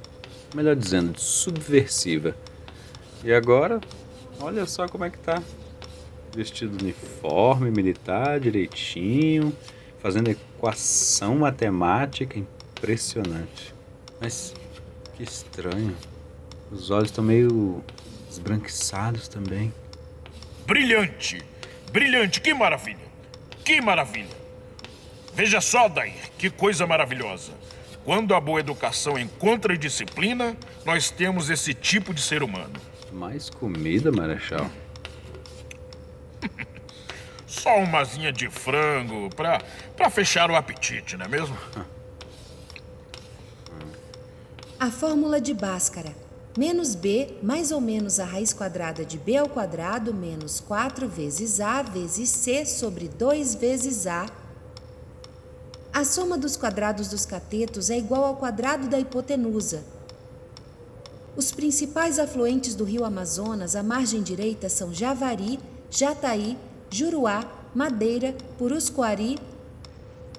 melhor 0.56 0.76
dizendo, 0.76 1.20
subversiva. 1.20 2.36
E 3.24 3.32
agora, 3.32 3.80
olha 4.40 4.66
só 4.66 4.88
como 4.88 5.06
é 5.06 5.12
que 5.12 5.20
tá. 5.20 5.44
Vestido 6.36 6.76
uniforme, 6.82 7.70
militar, 7.70 8.40
direitinho, 8.40 9.56
fazendo 10.00 10.30
equação 10.30 11.36
matemática 11.38 12.38
impressionante. 12.40 13.77
Mas 14.20 14.54
que 15.16 15.24
estranho. 15.24 15.96
Os 16.72 16.90
olhos 16.90 17.10
estão 17.10 17.24
meio 17.24 17.84
esbranquiçados 18.30 19.28
também. 19.28 19.74
Brilhante! 20.66 21.42
Brilhante! 21.92 22.42
Que 22.42 22.54
maravilha! 22.54 23.08
Que 23.64 23.82
maravilha! 23.82 24.36
Veja 25.34 25.62
só, 25.62 25.88
Dair, 25.88 26.14
que 26.38 26.50
coisa 26.50 26.86
maravilhosa. 26.86 27.52
Quando 28.04 28.34
a 28.34 28.40
boa 28.40 28.60
educação 28.60 29.18
encontra 29.18 29.78
disciplina, 29.78 30.56
nós 30.86 31.10
temos 31.12 31.50
esse 31.50 31.74
tipo 31.74 32.14
de 32.14 32.22
ser 32.22 32.42
humano. 32.42 32.74
Mais 33.12 33.50
comida, 33.50 34.12
Marechal? 34.12 34.70
Só 37.46 37.78
uma 37.78 38.00
asinha 38.00 38.32
de 38.32 38.50
frango 38.50 39.30
pra, 39.36 39.60
pra 39.96 40.10
fechar 40.10 40.50
o 40.50 40.56
apetite, 40.56 41.18
não 41.18 41.26
é 41.26 41.30
mesmo? 41.30 41.58
A 44.80 44.92
fórmula 44.92 45.42
de 45.42 45.56
Bhaskara. 45.56 46.14
Menos 46.56 46.94
b 46.94 47.40
mais 47.42 47.72
ou 47.72 47.82
menos 47.82 48.20
a 48.20 48.26
raiz 48.26 48.54
quadrada 48.54 49.04
de 49.04 49.18
b 49.18 49.36
ao 49.36 49.50
quadrado 49.50 50.14
menos 50.14 50.60
4 50.60 51.08
vezes 51.08 51.60
a 51.60 51.82
vezes 51.82 52.30
c 52.30 52.64
sobre 52.64 53.08
2 53.08 53.56
vezes 53.56 54.06
a. 54.06 54.28
A 55.92 56.06
soma 56.06 56.38
dos 56.38 56.56
quadrados 56.56 57.08
dos 57.08 57.26
catetos 57.26 57.90
é 57.90 57.98
igual 57.98 58.24
ao 58.24 58.36
quadrado 58.36 58.88
da 58.88 59.00
hipotenusa. 59.00 59.84
Os 61.36 61.52
principais 61.52 62.20
afluentes 62.20 62.76
do 62.76 62.84
rio 62.84 63.04
Amazonas 63.04 63.76
à 63.76 63.82
margem 63.82 64.22
direita 64.22 64.70
são 64.70 64.94
Javari, 64.94 65.60
Jataí, 65.90 66.56
Juruá, 66.92 67.44
Madeira, 67.74 68.36
Puruscoari. 68.60 69.40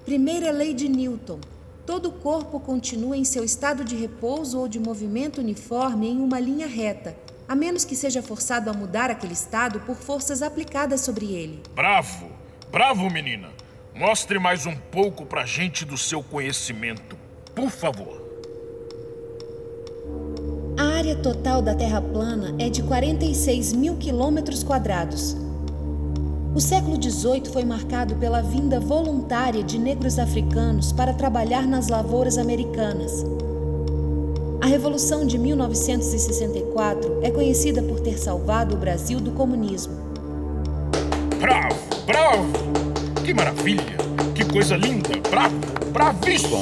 Primeira 0.05 0.49
lei 0.49 0.73
de 0.73 0.87
Newton. 0.87 1.41
Todo 1.89 2.11
corpo 2.11 2.59
continua 2.59 3.17
em 3.17 3.23
seu 3.23 3.43
estado 3.43 3.83
de 3.83 3.95
repouso 3.95 4.59
ou 4.59 4.67
de 4.67 4.79
movimento 4.79 5.41
uniforme 5.41 6.07
em 6.07 6.19
uma 6.19 6.39
linha 6.39 6.67
reta, 6.67 7.17
a 7.47 7.55
menos 7.55 7.83
que 7.83 7.95
seja 7.95 8.21
forçado 8.21 8.69
a 8.69 8.73
mudar 8.73 9.09
aquele 9.09 9.33
estado 9.33 9.79
por 9.79 9.95
forças 9.95 10.43
aplicadas 10.43 11.01
sobre 11.01 11.33
ele. 11.33 11.63
Bravo! 11.73 12.27
Bravo, 12.71 13.09
menina! 13.09 13.49
Mostre 13.95 14.37
mais 14.37 14.67
um 14.67 14.75
pouco 14.75 15.25
pra 15.25 15.47
gente 15.47 15.83
do 15.83 15.97
seu 15.97 16.21
conhecimento, 16.21 17.17
por 17.55 17.71
favor. 17.71 18.21
A 20.77 20.83
área 20.95 21.15
total 21.15 21.59
da 21.59 21.73
Terra 21.73 22.03
plana 22.03 22.55
é 22.59 22.69
de 22.69 22.83
46 22.83 23.73
mil 23.73 23.97
quilômetros 23.97 24.63
quadrados. 24.63 25.35
O 26.59 26.61
século 26.61 27.01
XVIII 27.01 27.45
foi 27.53 27.63
marcado 27.63 28.17
pela 28.17 28.41
vinda 28.41 28.81
voluntária 28.81 29.63
de 29.63 29.79
negros 29.79 30.19
africanos 30.19 30.91
para 30.91 31.13
trabalhar 31.13 31.65
nas 31.65 31.87
lavouras 31.87 32.37
americanas. 32.37 33.25
A 34.59 34.67
Revolução 34.67 35.25
de 35.25 35.37
1964 35.37 37.21
é 37.23 37.31
conhecida 37.31 37.81
por 37.81 38.01
ter 38.01 38.19
salvado 38.19 38.75
o 38.75 38.77
Brasil 38.77 39.21
do 39.21 39.31
comunismo. 39.31 39.93
Bravo! 41.39 41.79
Bravo! 42.05 42.51
Que 43.23 43.33
maravilha! 43.33 43.95
Que 44.35 44.43
coisa 44.43 44.75
linda! 44.75 45.11
Bravo! 45.29 45.55
Bravíssimo! 45.93 46.61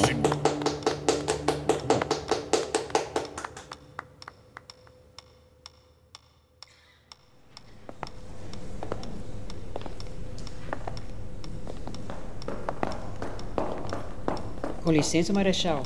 Com 14.88 14.92
licença, 14.92 15.34
Marechal. 15.34 15.82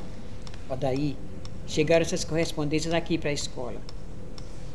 Odaí, 0.70 1.16
chegaram 1.66 2.02
essas 2.02 2.22
correspondências 2.22 2.94
aqui 2.94 3.18
para 3.18 3.30
a 3.30 3.32
escola. 3.32 3.80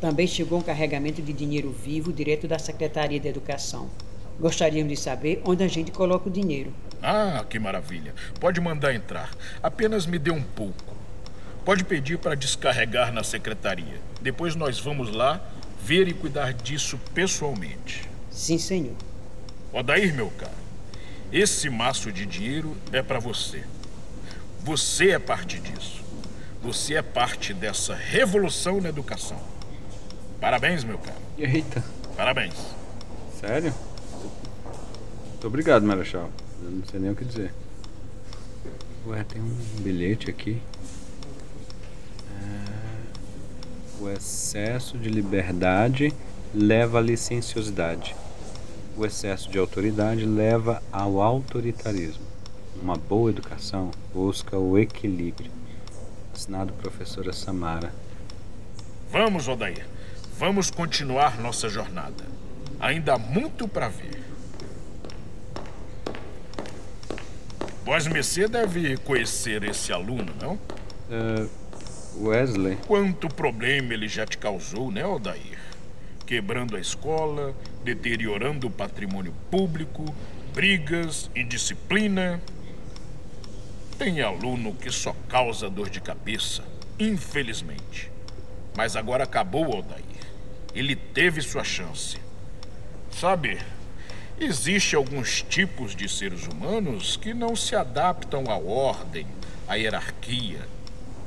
Também 0.02 0.28
chegou 0.28 0.60
um 0.60 0.62
carregamento 0.62 1.22
de 1.22 1.32
dinheiro 1.32 1.72
vivo 1.72 2.12
direto 2.12 2.46
da 2.46 2.60
Secretaria 2.60 3.22
de 3.22 3.28
Educação. 3.30 3.90
Gostaríamos 4.38 4.92
de 4.92 5.00
saber 5.00 5.42
onde 5.46 5.64
a 5.64 5.68
gente 5.70 5.94
coloca 5.94 6.28
o 6.28 6.30
dinheiro. 6.30 6.74
Ah, 7.02 7.46
que 7.50 7.58
maravilha. 7.58 8.14
Pode 8.38 8.60
mandar 8.60 8.94
entrar. 8.94 9.32
Apenas 9.64 10.06
me 10.06 10.20
dê 10.20 10.30
um 10.30 10.44
pouco. 10.44 10.94
Pode 11.64 11.86
pedir 11.86 12.18
para 12.18 12.36
descarregar 12.36 13.14
na 13.14 13.24
secretaria. 13.24 14.02
Depois 14.22 14.58
nós 14.58 14.78
vamos 14.78 15.10
lá 15.10 15.42
ver 15.82 16.06
e 16.10 16.14
cuidar 16.14 16.52
disso 16.52 17.00
pessoalmente. 17.14 18.10
Sim, 18.30 18.58
senhor. 18.58 18.96
Odair, 19.72 20.14
meu 20.14 20.30
caro, 20.32 20.52
esse 21.32 21.70
maço 21.70 22.12
de 22.12 22.26
dinheiro 22.26 22.76
é 22.92 23.02
para 23.02 23.20
você. 23.20 23.64
Você 24.68 25.12
é 25.12 25.18
parte 25.20 25.58
disso. 25.62 26.04
Você 26.62 26.96
é 26.96 27.02
parte 27.02 27.54
dessa 27.54 27.96
revolução 27.96 28.82
na 28.82 28.90
educação. 28.90 29.40
Parabéns, 30.42 30.84
meu 30.84 30.98
caro. 30.98 31.16
Eita, 31.38 31.82
Parabéns. 32.18 32.54
sério? 33.40 33.74
Muito 35.30 35.48
obrigado, 35.48 35.84
Marechal. 35.86 36.30
Eu 36.62 36.70
não 36.72 36.86
sei 36.86 37.00
nem 37.00 37.12
o 37.12 37.16
que 37.16 37.24
dizer. 37.24 37.54
Ué, 39.08 39.24
tem 39.24 39.42
um 39.42 39.56
bilhete 39.80 40.30
aqui. 40.30 40.62
É, 42.30 44.04
O 44.04 44.10
excesso 44.10 44.98
de 44.98 45.08
liberdade 45.08 46.14
leva 46.54 46.98
à 46.98 47.02
licenciosidade. 47.02 48.14
O 48.98 49.06
excesso 49.06 49.50
de 49.50 49.58
autoridade 49.58 50.26
leva 50.26 50.84
ao 50.92 51.22
autoritarismo. 51.22 52.26
Uma 52.82 52.98
boa 52.98 53.30
educação 53.30 53.92
busca 54.18 54.58
o 54.58 54.80
equilíbrio. 54.80 55.52
Assinado 56.34 56.74
professora 56.74 57.32
Samara. 57.32 57.94
Vamos, 59.12 59.48
Odair. 59.48 59.86
Vamos 60.40 60.72
continuar 60.72 61.40
nossa 61.40 61.70
jornada. 61.70 62.26
Ainda 62.80 63.14
há 63.14 63.20
muito 63.20 63.68
para 63.68 63.90
ver. 63.90 64.24
Vosmecê 67.86 68.48
deve 68.48 68.98
conhecer 68.98 69.64
esse 69.64 69.94
aluno, 69.94 70.34
não? 70.42 70.60
É, 71.12 71.46
Wesley. 72.20 72.76
Quanto 72.88 73.28
problema 73.28 73.94
ele 73.94 74.08
já 74.08 74.26
te 74.26 74.40
causou, 74.40 74.92
né, 74.92 75.06
Odair? 75.06 75.60
Quebrando 76.26 76.76
a 76.76 76.80
escola, 76.80 77.56
deteriorando 77.84 78.66
o 78.66 78.72
patrimônio 78.72 79.34
público, 79.52 80.04
brigas, 80.56 81.30
indisciplina. 81.36 82.42
Tem 83.98 84.22
aluno 84.22 84.74
que 84.74 84.92
só 84.92 85.16
causa 85.28 85.70
dor 85.70 85.90
de 85.90 86.00
cabeça, 86.00 86.64
infelizmente. 87.00 88.12
Mas 88.76 88.96
agora 88.96 89.24
acabou, 89.24 89.78
Odair. 89.78 90.04
Ele 90.74 90.96
teve 90.96 91.42
sua 91.42 91.64
chance. 91.64 92.18
Sabe, 93.12 93.58
Existem 94.40 94.96
alguns 94.96 95.42
tipos 95.42 95.96
de 95.96 96.08
seres 96.08 96.46
humanos 96.46 97.18
que 97.18 97.34
não 97.34 97.56
se 97.56 97.76
adaptam 97.76 98.44
à 98.52 98.56
ordem, 98.56 99.26
à 99.68 99.74
hierarquia. 99.74 100.60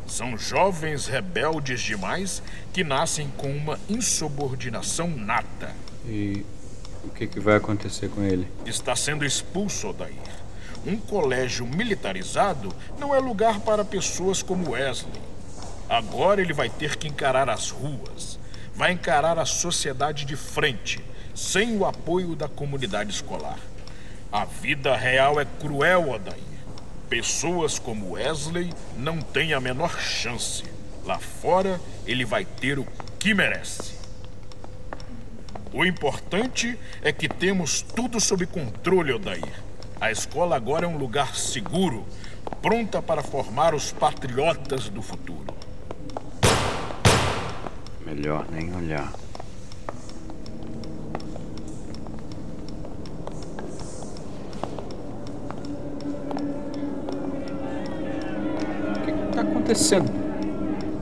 São 0.06 0.38
jovens 0.38 1.09
rebeldes 1.09 1.80
demais 1.80 2.40
que 2.72 2.85
nascem 2.85 3.28
com 3.37 3.50
uma 3.50 3.80
insubordinação 3.88 5.09
nata. 5.09 5.74
E 6.06 6.46
o 7.02 7.09
que, 7.11 7.26
que 7.26 7.40
vai 7.40 7.56
acontecer 7.56 8.09
com 8.11 8.22
ele? 8.22 8.46
Está 8.64 8.94
sendo 8.94 9.24
expulso, 9.24 9.88
Odair. 9.88 10.14
Um 10.87 10.97
colégio 10.97 11.66
militarizado 11.66 12.75
não 12.99 13.14
é 13.14 13.19
lugar 13.19 13.61
para 13.61 13.85
pessoas 13.85 14.43
como 14.43 14.71
Wesley. 14.71 15.21
Agora 15.88 16.40
ele 16.40 16.53
vai 16.53 16.71
ter 16.71 16.97
que 16.97 17.09
encarar 17.09 17.51
as 17.51 17.71
ruas, 17.71 18.38
vai 18.75 18.93
encarar 18.93 19.38
a 19.38 19.45
sociedade 19.45 20.25
de 20.25 20.37
frente, 20.37 21.05
sem 21.35 21.77
o 21.77 21.85
apoio 21.85 22.35
da 22.35 22.49
comunidade 22.49 23.11
escolar. 23.11 23.59
A 24.33 24.45
vida 24.45 24.97
real 24.97 25.40
é 25.40 25.45
cruel, 25.45 26.11
Odair. 26.11 26.38
Pessoas 27.09 27.79
como 27.79 28.12
Wesley 28.12 28.73
não 28.97 29.21
têm 29.21 29.53
a 29.53 29.61
menor 29.61 29.99
chance. 29.99 30.64
Lá 31.05 31.19
fora, 31.19 31.81
ele 32.07 32.25
vai 32.25 32.45
ter 32.45 32.79
o 32.79 32.87
que 33.19 33.35
merece. 33.35 33.95
O 35.73 35.85
importante 35.85 36.79
é 37.03 37.12
que 37.12 37.29
temos 37.29 37.83
tudo 37.83 38.21
sob 38.21 38.47
controle, 38.47 39.12
Odair. 39.12 39.69
A 40.01 40.11
escola 40.11 40.57
agora 40.57 40.87
é 40.87 40.89
um 40.89 40.97
lugar 40.97 41.37
seguro, 41.37 42.07
pronta 42.63 43.03
para 43.03 43.23
formar 43.23 43.75
os 43.75 43.93
patriotas 43.93 44.89
do 44.89 45.03
futuro. 45.03 45.55
Melhor 48.07 48.47
nem 48.51 48.75
olhar. 48.75 49.13
O 58.97 59.01
que 59.05 59.11
está 59.11 59.43
acontecendo? 59.43 60.11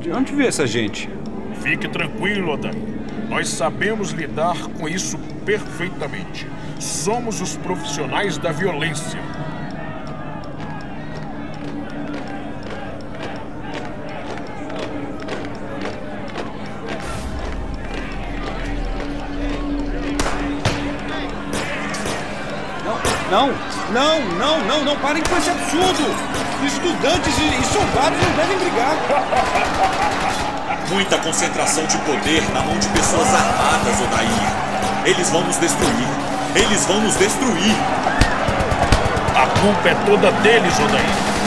De 0.00 0.10
onde 0.10 0.34
veio 0.34 0.48
essa 0.48 0.66
gente? 0.66 1.08
Fique 1.62 1.86
tranquilo, 1.86 2.54
Odair. 2.54 2.74
Nós 3.28 3.48
sabemos 3.48 4.10
lidar 4.10 4.56
com 4.70 4.88
isso 4.88 5.16
perfeitamente. 5.48 6.46
Somos 6.78 7.40
os 7.40 7.56
profissionais 7.56 8.36
da 8.36 8.52
violência. 8.52 9.18
Não, 23.30 23.48
não, 23.90 24.20
não, 24.38 24.64
não, 24.66 24.84
não 24.84 24.96
parem 24.98 25.22
com 25.22 25.34
esse 25.38 25.48
absurdo! 25.48 26.04
Estudantes 26.66 27.38
e, 27.38 27.58
e 27.58 27.64
soldados 27.64 28.20
não 28.20 28.36
devem 28.36 28.58
brigar! 28.58 28.94
Muita 30.90 31.16
concentração 31.18 31.86
de 31.86 31.96
poder 31.98 32.42
na 32.52 32.60
mão 32.60 32.78
de 32.78 32.88
pessoas 32.88 33.28
armadas, 33.34 34.00
Odair. 34.02 34.67
Eles 35.08 35.30
vão 35.30 35.42
nos 35.42 35.56
destruir. 35.56 36.06
Eles 36.54 36.84
vão 36.84 37.00
nos 37.00 37.16
destruir. 37.16 37.74
A 39.34 39.46
culpa 39.58 39.88
é 39.88 39.94
toda 40.04 40.30
deles, 40.42 40.78
Odair. 40.78 41.37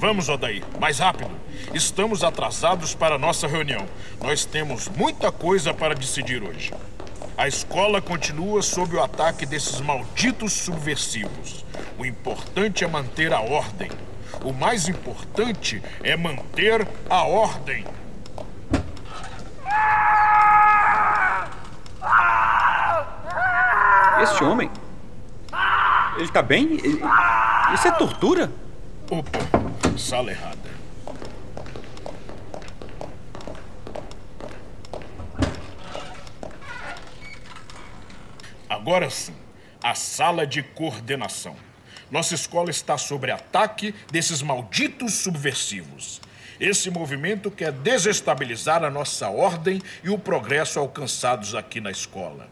Vamos, 0.00 0.30
Odair, 0.30 0.64
mais 0.80 0.98
rápido. 0.98 1.30
Estamos 1.74 2.24
atrasados 2.24 2.94
para 2.94 3.16
a 3.16 3.18
nossa 3.18 3.46
reunião. 3.46 3.84
Nós 4.18 4.46
temos 4.46 4.88
muita 4.88 5.30
coisa 5.30 5.74
para 5.74 5.94
decidir 5.94 6.42
hoje. 6.42 6.72
A 7.36 7.46
escola 7.46 8.00
continua 8.00 8.62
sob 8.62 8.96
o 8.96 9.02
ataque 9.02 9.44
desses 9.44 9.78
malditos 9.82 10.54
subversivos. 10.54 11.66
O 11.98 12.06
importante 12.06 12.82
é 12.82 12.88
manter 12.88 13.30
a 13.30 13.40
ordem. 13.40 13.90
O 14.42 14.54
mais 14.54 14.88
importante 14.88 15.82
é 16.02 16.16
manter 16.16 16.88
a 17.10 17.24
ordem. 17.24 17.84
Este 24.22 24.44
homem. 24.44 24.70
Ele 26.16 26.28
tá 26.28 26.40
bem? 26.40 26.78
Isso 27.74 27.86
é 27.86 27.90
tortura? 27.90 28.50
Opa, 29.10 29.59
sala 30.00 30.30
errada. 30.30 30.70
Agora 38.68 39.10
sim, 39.10 39.34
a 39.82 39.94
sala 39.94 40.46
de 40.46 40.62
coordenação. 40.62 41.54
Nossa 42.10 42.34
escola 42.34 42.70
está 42.70 42.96
sob 42.96 43.30
ataque 43.30 43.94
desses 44.10 44.42
malditos 44.42 45.14
subversivos. 45.14 46.20
Esse 46.58 46.90
movimento 46.90 47.50
quer 47.50 47.70
desestabilizar 47.70 48.82
a 48.82 48.90
nossa 48.90 49.28
ordem 49.28 49.80
e 50.02 50.10
o 50.10 50.18
progresso 50.18 50.78
alcançados 50.78 51.54
aqui 51.54 51.80
na 51.80 51.90
escola. 51.90 52.48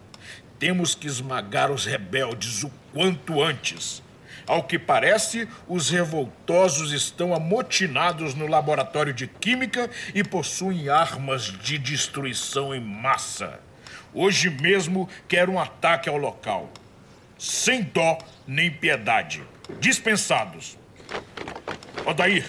Temos 0.58 0.94
que 0.94 1.06
esmagar 1.06 1.70
os 1.70 1.86
rebeldes 1.86 2.62
o 2.62 2.70
quanto 2.92 3.42
antes. 3.42 4.02
Ao 4.48 4.62
que 4.62 4.78
parece, 4.78 5.46
os 5.68 5.90
revoltosos 5.90 6.92
estão 6.92 7.34
amotinados 7.34 8.34
no 8.34 8.46
laboratório 8.46 9.12
de 9.12 9.26
química 9.26 9.90
e 10.14 10.24
possuem 10.24 10.88
armas 10.88 11.44
de 11.44 11.76
destruição 11.76 12.74
em 12.74 12.80
massa. 12.80 13.60
Hoje 14.14 14.48
mesmo 14.48 15.06
quero 15.28 15.52
um 15.52 15.60
ataque 15.60 16.08
ao 16.08 16.16
local. 16.16 16.72
Sem 17.38 17.82
dó 17.82 18.16
nem 18.46 18.70
piedade. 18.70 19.42
Dispensados. 19.78 20.78
Odair, 22.06 22.46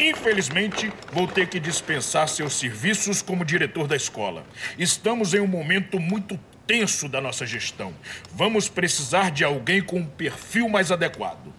infelizmente 0.00 0.90
vou 1.12 1.28
ter 1.28 1.46
que 1.48 1.60
dispensar 1.60 2.30
seus 2.30 2.54
serviços 2.54 3.20
como 3.20 3.44
diretor 3.44 3.86
da 3.86 3.94
escola. 3.94 4.42
Estamos 4.78 5.34
em 5.34 5.40
um 5.40 5.46
momento 5.46 6.00
muito 6.00 6.40
tenso 6.66 7.08
da 7.08 7.20
nossa 7.20 7.46
gestão. 7.46 7.92
Vamos 8.32 8.68
precisar 8.68 9.30
de 9.30 9.44
alguém 9.44 9.82
com 9.82 9.98
um 9.98 10.06
perfil 10.06 10.68
mais 10.68 10.90
adequado. 10.90 11.52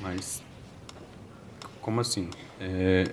Mas. 0.00 0.42
Como 1.80 2.00
assim? 2.00 2.30
É, 2.60 3.04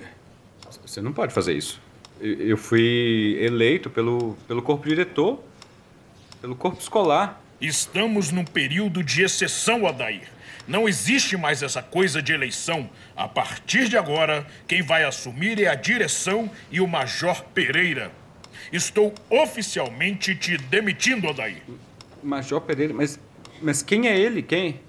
Você 0.86 1.02
não 1.02 1.14
pode 1.14 1.34
fazer 1.34 1.54
isso. 1.54 1.82
Eu 2.22 2.58
fui 2.58 3.38
eleito 3.40 3.90
pelo, 3.90 4.38
pelo 4.48 4.62
corpo 4.62 4.88
diretor, 4.88 5.42
pelo 6.42 6.56
corpo 6.56 6.80
escolar. 6.82 7.42
Estamos 7.62 8.32
num 8.32 8.44
período 8.46 9.04
de 9.04 9.22
exceção, 9.22 9.88
Adair. 9.88 10.30
Não 10.68 10.88
existe 10.88 11.36
mais 11.36 11.64
essa 11.64 11.82
coisa 11.82 12.22
de 12.22 12.32
eleição. 12.32 12.90
A 13.16 13.28
partir 13.28 13.90
de 13.90 13.98
agora, 13.98 14.46
quem 14.68 14.84
vai 14.84 15.04
assumir 15.04 15.62
é 15.62 15.68
a 15.68 15.76
direção 15.76 16.50
e 16.72 16.80
o 16.80 16.88
Major 16.88 17.44
Pereira. 17.56 18.12
Estou 18.72 19.14
oficialmente 19.30 20.36
te 20.36 20.58
demitindo, 20.58 21.28
Adair. 21.30 21.62
Major 22.24 22.62
Pereira, 22.62 22.94
mas, 22.94 23.20
mas 23.62 23.82
quem 23.82 24.08
é 24.08 24.18
ele? 24.18 24.42
Quem? 24.42 24.80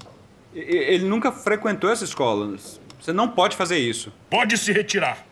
Ele 0.54 1.04
nunca 1.04 1.30
frequentou 1.30 1.90
essa 1.90 2.04
escola. 2.04 2.56
Você 3.00 3.12
não 3.12 3.28
pode 3.28 3.56
fazer 3.56 3.78
isso. 3.78 4.12
Pode 4.28 4.58
se 4.58 4.72
retirar. 4.72 5.24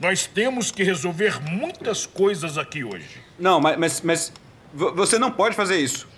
Nós 0.00 0.26
temos 0.26 0.70
que 0.72 0.82
resolver 0.82 1.40
muitas 1.48 2.04
coisas 2.04 2.58
aqui 2.58 2.82
hoje. 2.82 3.06
Não, 3.38 3.60
mas, 3.60 3.78
mas, 3.78 4.00
mas 4.00 4.32
vo- 4.72 4.92
você 4.94 5.18
não 5.18 5.30
pode 5.30 5.54
fazer 5.54 5.78
isso. 5.78 6.08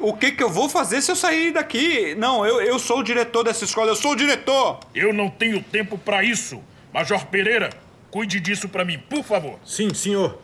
O 0.00 0.12
que, 0.14 0.30
que 0.30 0.42
eu 0.42 0.48
vou 0.48 0.68
fazer 0.68 1.02
se 1.02 1.10
eu 1.10 1.16
sair 1.16 1.52
daqui? 1.52 2.14
Não, 2.14 2.46
eu, 2.46 2.60
eu 2.60 2.78
sou 2.78 3.00
o 3.00 3.02
diretor 3.02 3.42
dessa 3.42 3.64
escola, 3.64 3.90
eu 3.90 3.96
sou 3.96 4.12
o 4.12 4.16
diretor! 4.16 4.78
Eu 4.94 5.12
não 5.12 5.28
tenho 5.28 5.60
tempo 5.60 5.98
para 5.98 6.22
isso. 6.22 6.62
Major 6.94 7.26
Pereira, 7.26 7.70
cuide 8.08 8.38
disso 8.38 8.68
para 8.68 8.84
mim, 8.84 8.98
por 9.10 9.24
favor. 9.24 9.58
Sim, 9.64 9.92
senhor. 9.92 10.40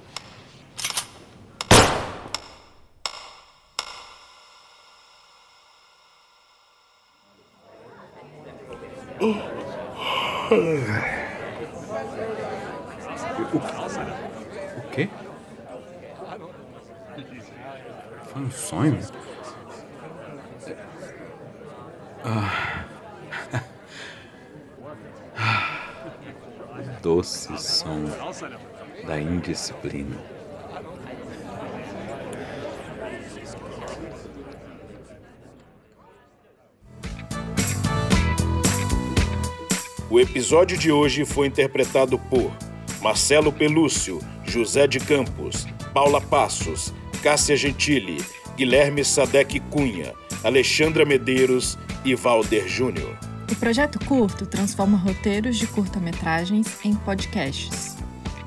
O 9.25 9.33
quê? 14.93 15.09
Foi 18.25 18.43
um 18.43 18.51
sonho? 18.51 19.01
Ah. 22.23 22.85
Doce 27.01 27.57
som 27.57 28.05
da 29.07 29.19
indisciplina. 29.19 30.19
O 40.14 40.20
episódio 40.20 40.79
de 40.79 40.92
hoje 40.92 41.24
foi 41.24 41.48
interpretado 41.48 42.16
por 42.16 42.57
Marcelo 43.03 43.53
Pelúcio, 43.53 44.20
José 44.44 44.87
de 44.87 45.00
Campos, 45.00 45.66
Paula 45.92 46.20
Passos, 46.20 46.94
Cássia 47.20 47.57
Gentili, 47.57 48.24
Guilherme 48.57 49.05
Sadek 49.05 49.59
Cunha, 49.59 50.14
Alexandra 50.44 51.05
Medeiros 51.05 51.77
e 52.05 52.14
Valder 52.14 52.68
Júnior. 52.68 53.18
O 53.50 53.57
projeto 53.57 53.98
curto 54.07 54.46
transforma 54.46 54.96
roteiros 54.96 55.57
de 55.57 55.66
curta-metragens 55.66 56.68
em 56.85 56.94
podcasts. 56.94 57.96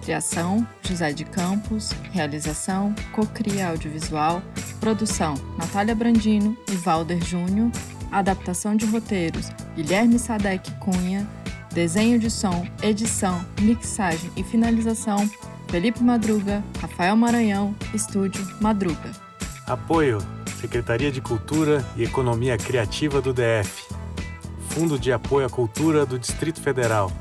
Criação: 0.01 0.65
José 0.84 1.12
de 1.12 1.25
Campos. 1.25 1.91
Realização: 2.13 2.95
Cocria 3.12 3.67
Audiovisual. 3.67 4.41
Produção: 4.80 5.34
Natália 5.58 5.93
Brandino 5.93 6.56
e 6.71 6.75
Valder 6.77 7.21
Júnior. 7.21 7.69
Adaptação 8.10 8.73
de 8.73 8.86
roteiros: 8.86 9.49
Guilherme 9.75 10.17
Sadek 10.17 10.71
Cunha. 10.75 11.27
Desenho 11.78 12.18
de 12.18 12.32
som, 12.32 12.66
edição, 12.82 13.46
mixagem 13.62 14.32
e 14.36 14.44
finalização: 14.44 15.30
Felipe 15.70 16.04
Madruga, 16.04 16.63
Rafael 16.82 17.16
Maranhão, 17.16 17.76
Estúdio 17.94 18.44
Madruga. 18.60 19.12
Apoio: 19.68 20.18
Secretaria 20.60 21.12
de 21.12 21.22
Cultura 21.22 21.86
e 21.96 22.02
Economia 22.02 22.58
Criativa 22.58 23.22
do 23.22 23.32
DF. 23.32 23.94
Fundo 24.70 24.98
de 24.98 25.12
Apoio 25.12 25.46
à 25.46 25.50
Cultura 25.52 26.04
do 26.04 26.18
Distrito 26.18 26.60
Federal. 26.60 27.12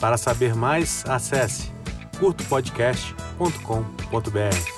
Para 0.00 0.16
saber 0.16 0.54
mais, 0.54 1.04
acesse 1.06 1.70
curtopodcast.com.br. 2.18 4.75